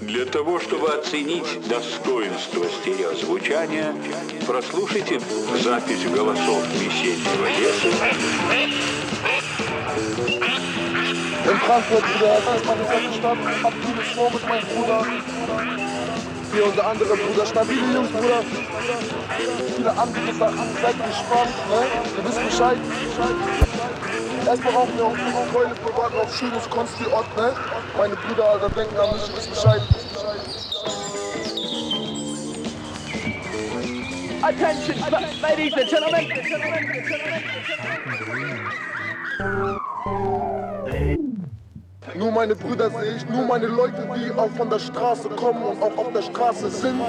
[0.00, 3.94] Для того, чтобы оценить достоинство стереозвучания,
[4.46, 5.20] прослушайте
[5.62, 7.88] запись голосов весеннего леса.
[11.68, 12.06] Das ist.
[16.52, 18.42] Hier unser anderer Bruder, stabile Jungs, Bruder.
[19.76, 21.86] Viele andere Sachen, seid gespannt, ne?
[22.16, 22.78] Ihr wisst Bescheid.
[24.46, 27.52] Erstmal rauchen wir auch eine Keule privat auf schönes Konsti-Ort, ne?
[27.98, 29.82] Meine Brüder, Alter, denken an mich, wisst Bescheid.
[34.42, 34.96] Attention,
[35.42, 36.28] ladies and gentlemen.
[42.14, 45.82] Nur meine Brüder sehe ich, nur meine Leute, die auch von der Straße kommen und
[45.82, 47.00] auch auf der Straße sind.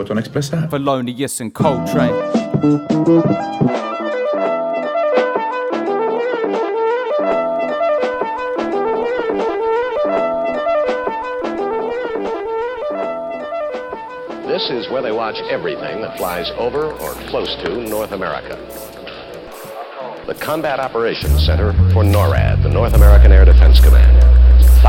[0.00, 2.14] U studiju Jugoton Expressa Thelonious and Coltrane.
[14.46, 18.56] This is where they watch everything that flies over or close to North America.
[20.26, 24.19] The Combat Operations Center for NORAD, the North American Air Defense Command.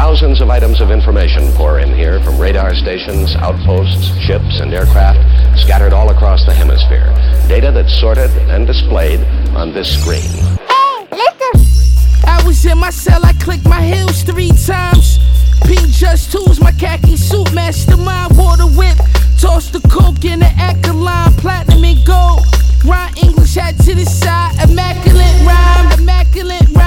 [0.01, 5.19] Thousands of items of information pour in here from radar stations, outposts, ships, and aircraft
[5.59, 7.05] scattered all across the hemisphere.
[7.47, 9.19] Data that's sorted and displayed
[9.55, 10.25] on this screen.
[10.67, 12.25] Hey, listen!
[12.27, 15.19] I was in my cell, I clicked my heels three times.
[15.65, 18.97] Pink just tools, my khaki suit, mastermind, water whip.
[19.39, 22.41] Toss the coke in the Acaline, platinum and gold.
[22.83, 26.80] Rhyme English hat to the side, immaculate rhyme, immaculate rhyme.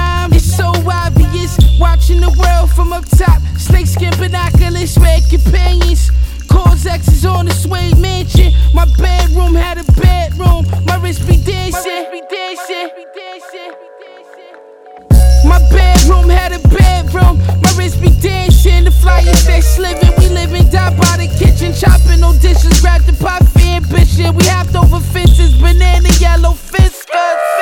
[2.95, 3.41] Up top.
[3.57, 6.11] Snakeskin binoculars, red companions.
[6.47, 8.53] Cause X is on the suede mansion.
[8.73, 10.63] My bedroom had a bedroom.
[10.85, 12.05] My wrist be dancing.
[15.43, 17.35] My bedroom had a bedroom.
[17.63, 18.85] My wrist be dancing.
[18.85, 20.13] The flyers they living.
[20.17, 21.73] We living down by the kitchen.
[21.73, 22.79] Chopping no dishes.
[22.79, 24.35] Grab the for ambition.
[24.35, 25.53] We hopped over fences.
[25.59, 27.54] Banana yellow fiskers.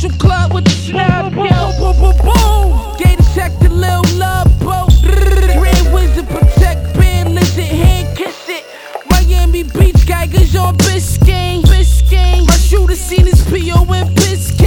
[0.00, 1.32] Social club with the snap.
[1.32, 1.46] Boom,
[1.78, 2.96] boom, boom, boom.
[2.96, 4.88] Gator check the little love boat.
[5.02, 8.64] Grand Wizard protect band lizard hand kiss it.
[9.10, 11.62] Miami Beach Geigers on Biscayne.
[11.62, 12.46] Biscayne.
[12.46, 14.59] My shooter seen his PO in Biscayne.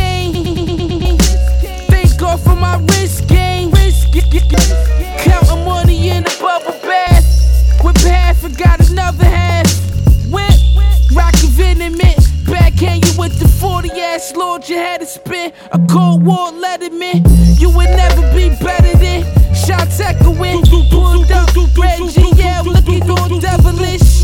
[14.24, 17.24] 40 ass Lord, you had to spin a cold war letterman.
[17.60, 19.24] You would never be better than
[19.54, 20.62] shots echoing.
[20.64, 24.24] Pulled up, Reggie, yeah, looking all devilish.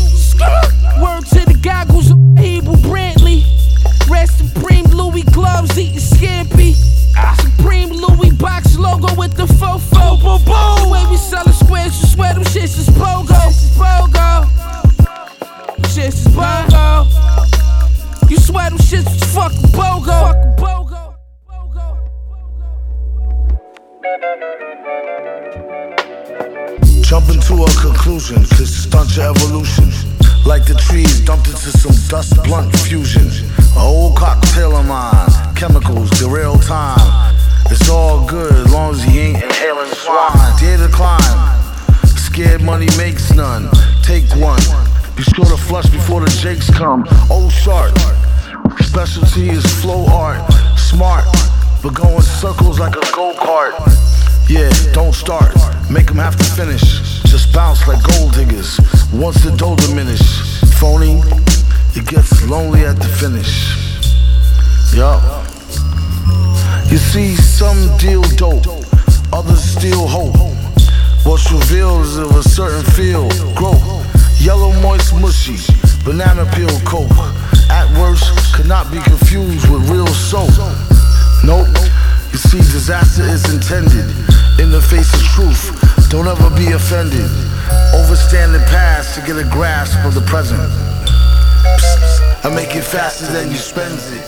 [1.00, 2.10] Word to the goggles,
[2.40, 3.44] Hebru Brantley.
[4.08, 6.74] Rest supreme Louis gloves, eating scampi.
[7.40, 10.18] Supreme Louis box logo with the fofo.
[10.20, 13.52] Boom, boom, The way we sellin' squares, you swear them shits is BOGO.
[13.78, 14.48] BOGO.
[15.92, 17.06] Shits is BOGO.
[18.30, 20.18] You swear them shits is fucking BOGO.
[20.26, 21.00] Fucking BOGO.
[27.02, 29.90] Jumping to a conclusion, this Watch your evolution.
[30.44, 33.26] Like the trees dumped into some dust blunt fusion.
[33.76, 35.28] A whole cocktail of mine.
[35.56, 37.34] Chemicals, real time.
[37.70, 40.60] It's all good as long as he ain't inhaling swine.
[40.60, 41.74] Dare to climb.
[42.04, 43.68] Scared money makes none.
[44.02, 44.60] Take one.
[45.16, 47.04] Be sure to flush before the jakes come.
[47.30, 47.96] Oh, sharp.
[48.82, 50.40] Specialty is flow art.
[50.76, 51.24] Smart,
[51.82, 53.74] but going circles like a go kart.
[54.48, 55.54] Yeah, don't start.
[55.90, 56.82] Make them have to finish.
[57.24, 58.80] Just bounce like gold diggers.
[59.12, 60.20] Once the dough diminish.
[60.80, 61.20] Phony,
[61.94, 63.76] it gets lonely at the finish.
[64.94, 65.22] Yup.
[66.90, 68.66] You see, some deal dope,
[69.32, 70.34] others steal hope.
[71.24, 73.82] What's revealed is of a certain field, growth.
[74.40, 75.58] Yellow, moist, mushy,
[76.04, 77.10] banana peel coke.
[77.70, 80.50] At worst, could not be confused with real soul.
[81.44, 81.68] Nope.
[82.32, 84.10] You see, disaster is intended
[84.58, 86.10] in the face of truth.
[86.10, 87.30] Don't ever be offended.
[87.94, 90.60] Overstand the past to get a grasp of the present.
[90.60, 94.26] Psst, I make it faster than you spend it.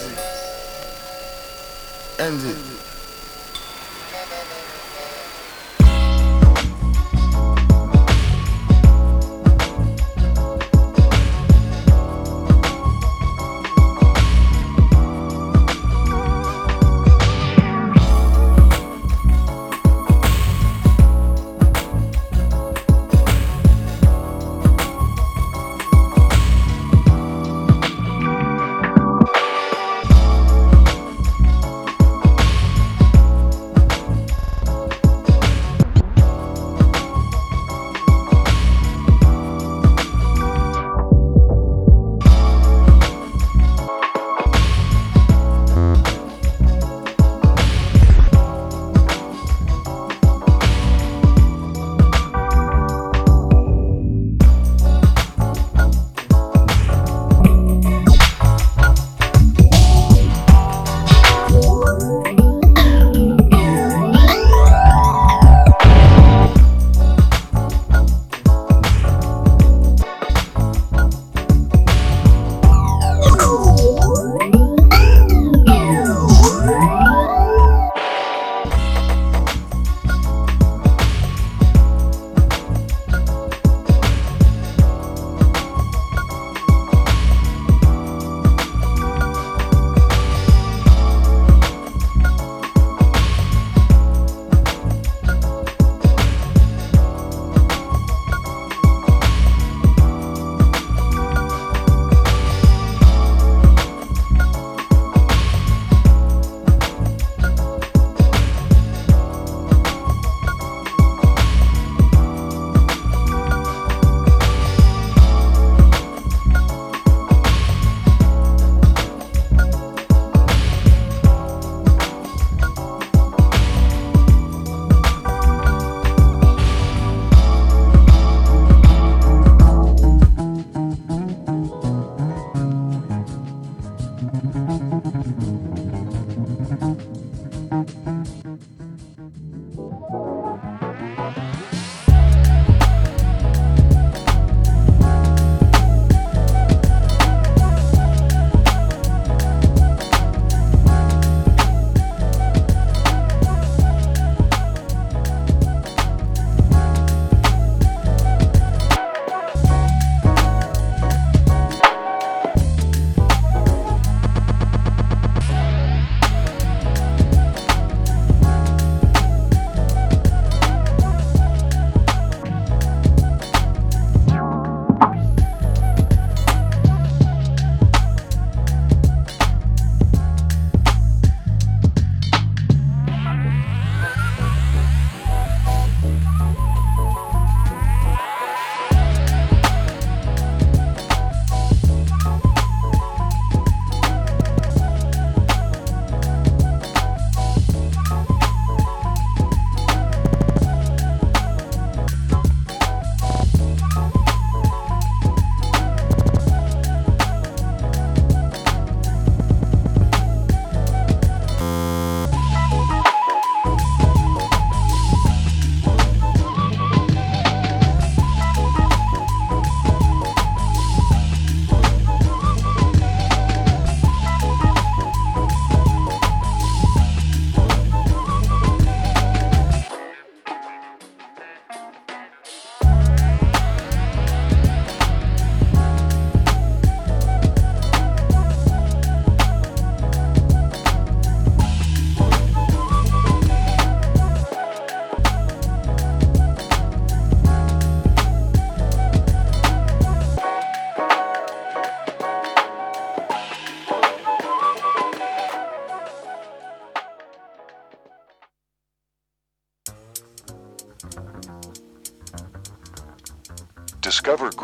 [2.19, 2.72] End it.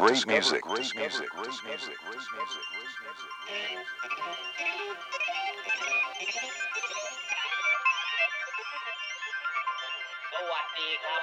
[0.09, 0.63] great discover music.
[0.63, 1.29] Great discover music.
[1.37, 1.97] Great music.
[2.07, 2.65] Great music.
[10.33, 11.23] สวัสดีครับ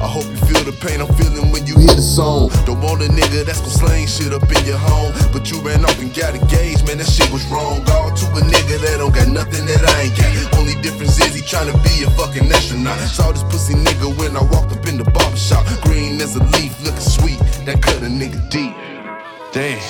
[0.00, 2.48] I hope you feel the pain I'm feeling when you hear the song.
[2.64, 5.12] Don't want a nigga that's gon' slang shit up in your home.
[5.30, 7.84] But you ran off and got engaged, man, that shit was wrong.
[7.84, 10.58] Gone to a nigga that don't got nothing that I ain't got.
[10.58, 12.98] Only difference is he tryna be a fucking astronaut.
[13.00, 15.66] Saw this pussy nigga when I walked up in the barbershop.
[15.82, 17.38] Green as a leaf, looking sweet.
[17.68, 18.72] That cut a nigga deep.
[19.52, 19.80] Damn.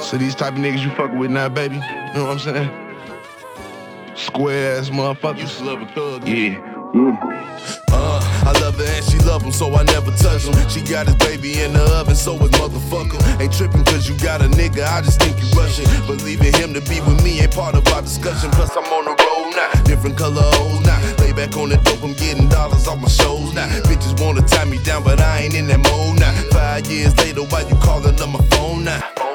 [0.00, 1.74] So these type of niggas you fucking with now, baby?
[1.74, 2.70] You know what I'm saying?
[4.14, 5.58] Square ass motherfuckers.
[5.58, 6.28] To love a thug.
[6.28, 6.66] Yeah.
[7.92, 10.56] Uh, I love her and she love him, so I never touch him.
[10.68, 13.20] She got his baby in the oven, so is motherfucker.
[13.40, 15.86] Ain't tripping cause you got a nigga, I just think you rushing.
[16.06, 18.50] But leaving him to be with me ain't part of our discussion.
[18.52, 20.98] Plus, I'm on the road now, different color hoes now.
[21.18, 23.68] Lay back on the dope, I'm getting dollars off my shows now.
[23.84, 26.32] Bitches wanna tie me down, but I ain't in that mode now.
[26.50, 29.29] Five years later, why you calling on my phone now?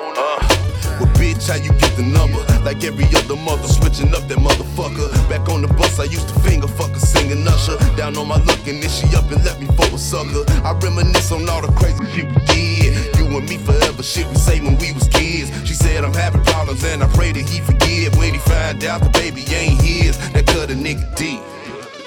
[1.26, 2.38] Bitch, how you get the number?
[2.62, 5.10] Like every other mother, switching up that motherfucker.
[5.28, 7.78] Back on the bus, I used to finger fuck her, singing Usher.
[7.98, 10.46] Down on my luck, and then she up and left me for a sucker.
[10.62, 13.18] I reminisce on all the crazy shit we did.
[13.18, 15.50] You and me forever, shit we say when we was kids.
[15.68, 18.16] She said I'm having problems, and I pray that he forgive.
[18.20, 21.42] When he find out the baby ain't his, that cut a nigga deep.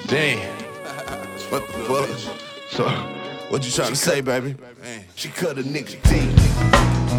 [0.07, 0.39] Damn.
[1.51, 2.09] What the fuck?
[2.71, 2.87] So,
[3.51, 4.55] what you trying to say, baby?
[5.17, 7.18] She cut a nigga deep.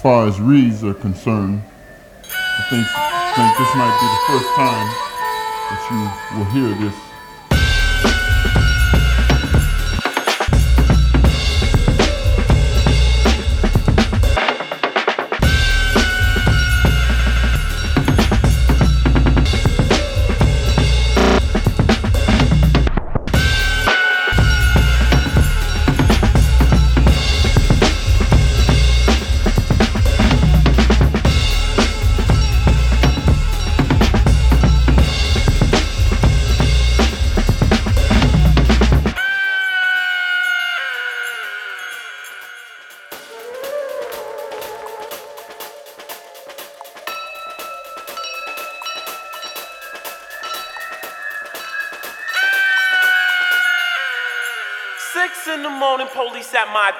[0.00, 1.62] Far as reads are concerned,
[2.24, 2.86] I think,
[3.36, 4.88] think this might be the first time
[5.68, 7.09] that you will hear this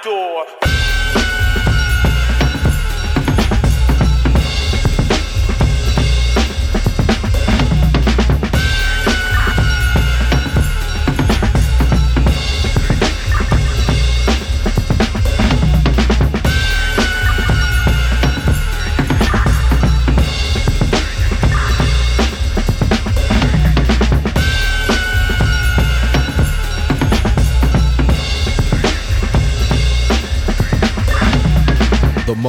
[0.02, 0.59] door.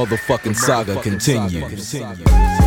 [0.02, 2.61] Motherfucking saga continues.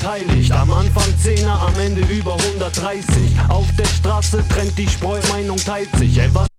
[0.00, 0.52] Beteiligt.
[0.52, 3.04] Am Anfang Zehner, am Ende über 130.
[3.48, 6.18] Auf der Straße trennt die Spreu, Meinung teilt sich.
[6.18, 6.49] Ey, was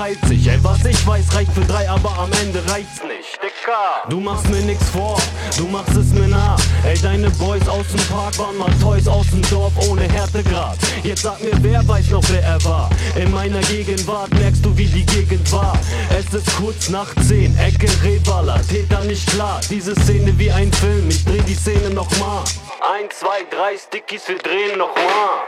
[0.00, 0.48] Teilt sich.
[0.48, 3.38] Ey, was ich weiß, reicht für drei, aber am Ende reicht's nicht.
[3.42, 5.20] Dicker, du machst mir nix vor,
[5.58, 6.58] du machst es mir nach.
[6.86, 10.78] Ey, deine Boys aus dem Park waren mal Toys aus dem Dorf ohne Härtegrad.
[11.02, 12.88] Jetzt sag mir, wer weiß noch, wer er war.
[13.14, 15.78] In meiner Gegenwart merkst du, wie die Gegend war.
[16.18, 19.60] Es ist kurz nach 10, Ecke Reballer, Täter nicht klar.
[19.68, 22.42] Diese Szene wie ein Film, ich dreh die Szene nochmal.
[22.80, 25.44] Ein, zwei, drei Stickies, wir drehen nochmal.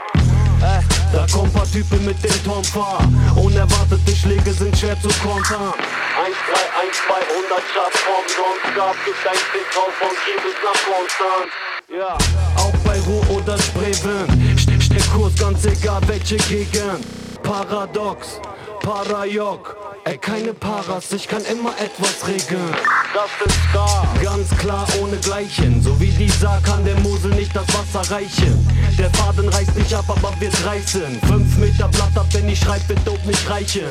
[0.61, 2.99] Äh, da kommen paar Typen mit dem Tomfahr.
[3.35, 5.73] Unerwartete Schläge sind schwer zu kontern.
[6.17, 10.57] 1, 3, 1, 200 Schaff vom Sonst gab, gibt ein Fick drauf von hier bis
[10.65, 11.51] nach Konstanz.
[11.89, 12.17] Ja,
[12.57, 13.57] auch bei Ruhr oder.
[13.57, 17.05] St Steck Kurs, ganz egal welche Gegend.
[17.43, 18.39] Paradox,
[18.83, 19.77] Parajok.
[20.03, 22.75] Ey, keine Paras, ich kann immer etwas regeln.
[23.13, 24.05] Das ist Star.
[24.21, 25.81] Ganz klar ohne Gleichen.
[25.81, 28.67] So wie dieser kann der Mosel nicht das Wasser reichen.
[28.99, 31.21] Der Faden reißt nicht ab, aber wir reißen.
[31.27, 33.87] Fünf Meter Blatt ab, wenn ich schreib, wird dope nicht reichen.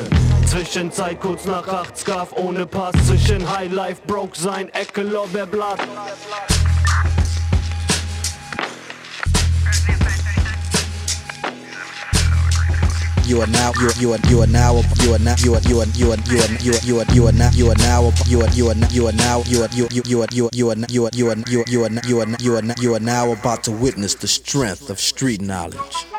[0.47, 2.95] Zwischenzeit kurz nach acht, Scarf ohne Pass.
[3.07, 5.81] Zwischen High Life, Broke sein, Ecke, Lorbeerblatt.
[13.25, 15.61] You are now you are you are you are now you are now you are
[15.63, 17.77] you are you are you are you are you are you are now you are
[17.77, 20.51] now you are you are you are now you are you you are you are
[20.53, 21.37] you are you are you are
[21.69, 24.99] you are you are you are you are now about to witness the strength of
[25.01, 26.12] street knowledge.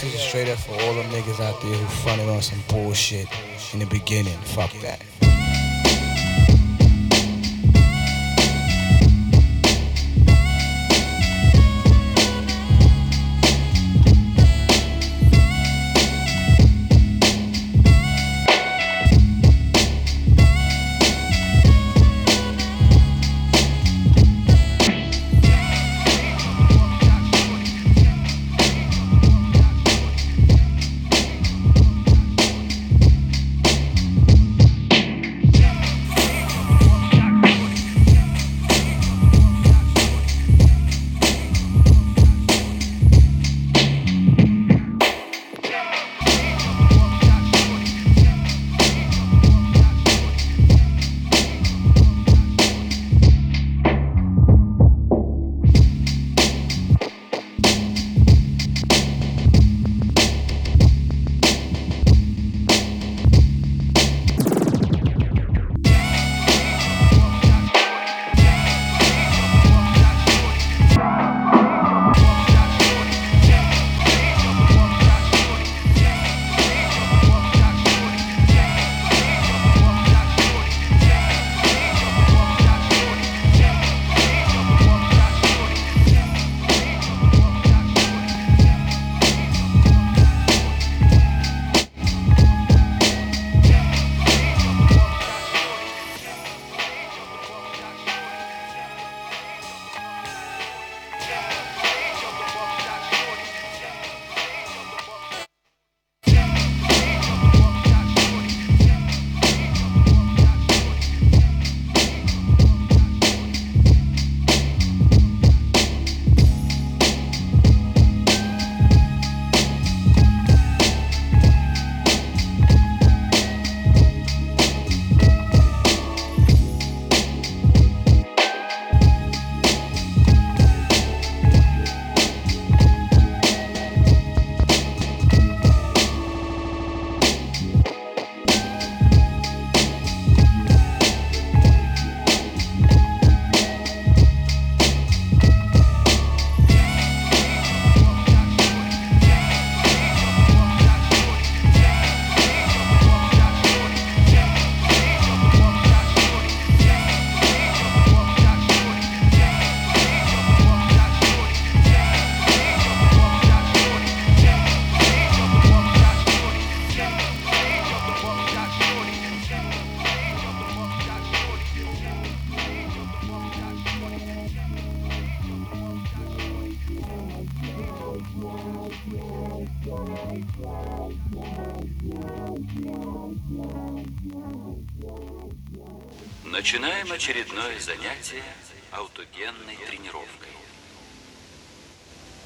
[0.00, 3.28] This is straight up for all them niggas out there who fronted on some bullshit
[3.74, 4.38] in the beginning.
[4.38, 5.09] Fuck that.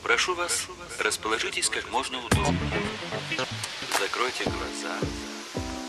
[0.04, 0.66] Прошу вас,
[0.98, 2.82] расположитесь как можно удобнее.
[3.98, 4.98] Закройте глаза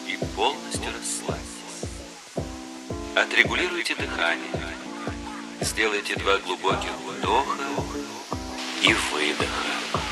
[0.07, 1.89] и полностью расслабьтесь.
[3.13, 4.47] Отрегулируйте дыхание.
[5.59, 7.59] Сделайте два глубоких вдоха
[8.83, 10.04] и выдоха.